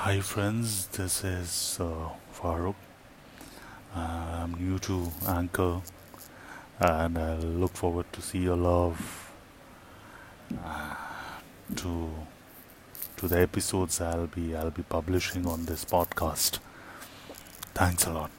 [0.00, 2.74] Hi, friends, this is uh, Farooq.
[3.94, 3.98] Uh,
[4.42, 5.80] I'm new to Anchor
[6.78, 9.32] and I look forward to see your love
[10.62, 10.94] uh,
[11.76, 12.10] to
[13.16, 16.58] to the episodes I'll be I'll be publishing on this podcast.
[17.74, 18.35] Thanks a lot.